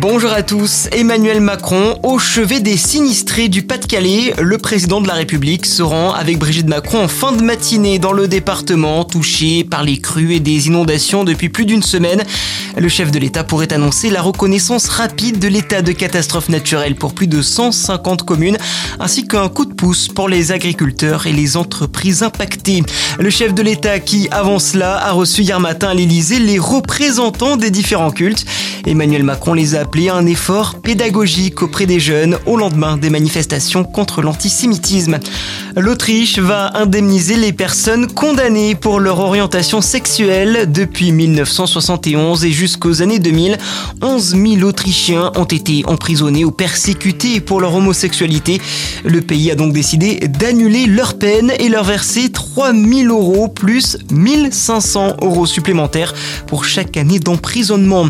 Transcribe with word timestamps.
Bonjour 0.00 0.32
à 0.32 0.42
tous, 0.42 0.88
Emmanuel 0.92 1.42
Macron 1.42 1.98
au 2.02 2.18
chevet 2.18 2.60
des 2.60 2.78
sinistrés 2.78 3.50
du 3.50 3.60
Pas-de-Calais. 3.60 4.32
Le 4.40 4.56
président 4.56 5.02
de 5.02 5.06
la 5.06 5.12
République 5.12 5.66
se 5.66 5.82
rend 5.82 6.14
avec 6.14 6.38
Brigitte 6.38 6.68
Macron 6.68 7.04
en 7.04 7.08
fin 7.08 7.32
de 7.32 7.42
matinée 7.42 7.98
dans 7.98 8.14
le 8.14 8.26
département 8.26 9.04
touché 9.04 9.62
par 9.62 9.84
les 9.84 9.98
crues 9.98 10.32
et 10.32 10.40
des 10.40 10.68
inondations 10.68 11.22
depuis 11.22 11.50
plus 11.50 11.66
d'une 11.66 11.82
semaine. 11.82 12.22
Le 12.78 12.88
chef 12.88 13.10
de 13.10 13.18
l'État 13.18 13.44
pourrait 13.44 13.74
annoncer 13.74 14.08
la 14.08 14.22
reconnaissance 14.22 14.88
rapide 14.88 15.38
de 15.38 15.48
l'état 15.48 15.82
de 15.82 15.92
catastrophe 15.92 16.48
naturelle 16.48 16.94
pour 16.94 17.12
plus 17.12 17.26
de 17.26 17.42
150 17.42 18.22
communes, 18.22 18.56
ainsi 19.00 19.28
qu'un 19.28 19.50
coup 19.50 19.66
de 19.66 19.74
pouce 19.74 20.08
pour 20.08 20.30
les 20.30 20.50
agriculteurs 20.50 21.26
et 21.26 21.32
les 21.32 21.58
entreprises 21.58 22.22
impactées. 22.22 22.82
Le 23.18 23.28
chef 23.28 23.52
de 23.52 23.62
l'État 23.62 23.98
qui, 23.98 24.28
avant 24.30 24.60
cela, 24.60 24.96
a 24.96 25.12
reçu 25.12 25.42
hier 25.42 25.60
matin 25.60 25.88
à 25.88 25.94
l'Élysée 25.94 26.38
les 26.38 26.58
représentants 26.58 27.58
des 27.58 27.70
différents 27.70 28.12
cultes. 28.12 28.46
Emmanuel 28.86 29.22
Macron 29.24 29.54
les 29.54 29.74
a 29.74 29.80
appelés 29.80 30.08
à 30.08 30.14
un 30.14 30.26
effort 30.26 30.76
pédagogique 30.80 31.62
auprès 31.62 31.86
des 31.86 32.00
jeunes 32.00 32.38
au 32.46 32.56
lendemain 32.56 32.96
des 32.96 33.10
manifestations 33.10 33.84
contre 33.84 34.22
l'antisémitisme. 34.22 35.18
L'Autriche 35.76 36.38
va 36.38 36.76
indemniser 36.76 37.36
les 37.36 37.52
personnes 37.52 38.06
condamnées 38.06 38.74
pour 38.74 38.98
leur 38.98 39.20
orientation 39.20 39.80
sexuelle 39.80 40.70
depuis 40.72 41.12
1971 41.12 42.44
et 42.44 42.50
jusqu'aux 42.50 43.02
années 43.02 43.18
2000. 43.18 43.58
11 44.02 44.36
000 44.36 44.62
Autrichiens 44.62 45.30
ont 45.36 45.44
été 45.44 45.82
emprisonnés 45.86 46.44
ou 46.44 46.50
persécutés 46.50 47.40
pour 47.40 47.60
leur 47.60 47.74
homosexualité. 47.74 48.60
Le 49.04 49.20
pays 49.20 49.50
a 49.50 49.54
donc 49.54 49.72
décidé 49.72 50.20
d'annuler 50.28 50.86
leur 50.86 51.18
peine 51.18 51.52
et 51.58 51.68
leur 51.68 51.84
verser 51.84 52.30
3 52.30 52.72
000 52.72 53.14
euros 53.14 53.48
plus 53.48 53.98
1500 54.10 55.16
euros 55.22 55.46
supplémentaires 55.46 56.14
pour 56.46 56.64
chaque 56.64 56.96
année 56.96 57.18
d'emprisonnement. 57.18 58.06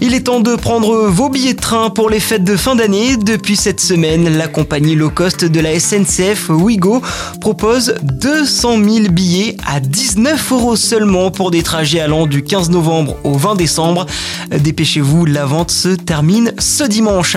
Il 0.00 0.12
est 0.12 0.22
temps 0.22 0.40
de 0.40 0.56
prendre 0.56 1.08
vos 1.08 1.28
billets 1.28 1.54
de 1.54 1.60
train 1.60 1.90
pour 1.90 2.10
les 2.10 2.20
fêtes 2.20 2.44
de 2.44 2.56
fin 2.56 2.74
d'année. 2.74 3.16
Depuis 3.16 3.56
cette 3.56 3.80
semaine, 3.80 4.36
la 4.36 4.48
compagnie 4.48 4.94
low 4.94 5.10
cost 5.10 5.44
de 5.44 5.60
la 5.60 5.78
SNCF 5.78 6.48
Ouigo 6.50 7.00
propose 7.40 7.94
200 8.02 8.82
000 8.82 9.08
billets 9.10 9.56
à 9.66 9.80
19 9.80 10.52
euros 10.52 10.76
seulement 10.76 11.30
pour 11.30 11.50
des 11.50 11.62
trajets 11.62 12.00
allant 12.00 12.26
du 12.26 12.42
15 12.42 12.70
novembre 12.70 13.16
au 13.24 13.34
20 13.38 13.54
décembre. 13.54 14.06
Dépêchez-vous, 14.50 15.26
la 15.26 15.44
vente 15.44 15.70
se 15.70 15.88
termine 15.88 16.52
ce 16.58 16.84
dimanche. 16.84 17.36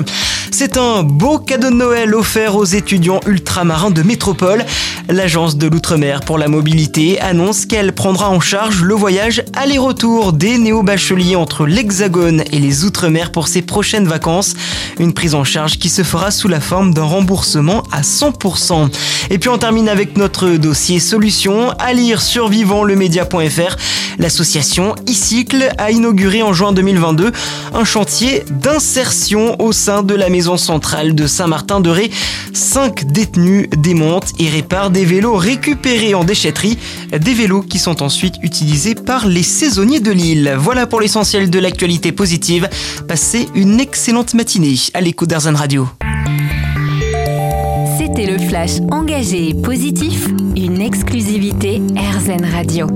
C'est 0.51 0.77
un 0.77 1.03
beau 1.03 1.39
cadeau 1.39 1.69
de 1.69 1.75
Noël 1.75 2.15
offert 2.15 2.55
aux 2.55 2.65
étudiants 2.65 3.19
ultramarins 3.27 3.91
de 3.91 4.01
métropole. 4.01 4.65
L'agence 5.09 5.57
de 5.57 5.67
l'outre-mer 5.67 6.21
pour 6.21 6.37
la 6.37 6.47
mobilité 6.47 7.19
annonce 7.21 7.65
qu'elle 7.65 7.93
prendra 7.93 8.29
en 8.29 8.39
charge 8.39 8.81
le 8.81 8.93
voyage 8.93 9.43
aller-retour 9.53 10.33
des 10.33 10.57
néo-bacheliers 10.57 11.35
entre 11.35 11.65
l'Hexagone 11.65 12.43
et 12.51 12.59
les 12.59 12.83
Outre-mer 12.83 13.31
pour 13.31 13.47
ses 13.47 13.61
prochaines 13.61 14.07
vacances. 14.07 14.53
Une 14.99 15.13
prise 15.13 15.35
en 15.35 15.43
charge 15.43 15.77
qui 15.77 15.89
se 15.89 16.03
fera 16.03 16.31
sous 16.31 16.47
la 16.47 16.59
forme 16.59 16.93
d'un 16.93 17.03
remboursement 17.03 17.83
à 17.91 18.01
100%. 18.01 18.89
Et 19.29 19.39
puis 19.39 19.49
on 19.49 19.57
termine 19.57 19.89
avec 19.89 20.17
notre 20.17 20.49
dossier 20.49 20.99
solution 20.99 21.71
à 21.79 21.93
lire. 21.93 22.21
L'association 24.19 24.95
e-cycle 25.07 25.69
a 25.77 25.91
inauguré 25.91 26.41
en 26.41 26.53
juin 26.53 26.73
2022 26.73 27.31
un 27.73 27.83
chantier 27.83 28.43
d'insertion 28.49 29.61
au 29.61 29.71
sein 29.71 30.03
de 30.03 30.15
la 30.15 30.29
maison 30.37 30.55
centrale 30.55 31.15
de 31.15 31.25
Saint-Martin-de-Ré. 31.25 32.11
Cinq 32.53 33.11
détenus 33.11 33.67
démontent 33.75 34.33
et 34.37 34.47
réparent 34.47 34.91
des 34.91 35.03
vélos 35.03 35.35
récupérés 35.35 36.13
en 36.13 36.23
déchetterie, 36.23 36.77
des 37.11 37.33
vélos 37.33 37.63
qui 37.63 37.79
sont 37.79 38.03
ensuite 38.03 38.35
utilisés 38.43 38.93
par 38.93 39.25
les 39.25 39.41
saisonniers 39.41 39.99
de 39.99 40.11
l'île. 40.11 40.55
Voilà 40.59 40.85
pour 40.85 41.01
l'essentiel 41.01 41.49
de 41.49 41.57
l'actualité 41.57 42.11
positive. 42.11 42.69
Passez 43.07 43.49
une 43.55 43.79
excellente 43.79 44.35
matinée 44.35 44.75
à 44.93 45.01
l'écoute 45.01 45.29
d'Arzan 45.29 45.55
Radio. 45.55 45.89
C'était 47.97 48.31
le 48.31 48.37
flash 48.37 48.73
engagé 48.91 49.49
et 49.49 49.53
positif, 49.55 50.27
une 50.55 50.81
exclusivité 50.81 51.81
RZN 51.95 52.45
Radio. 52.45 52.87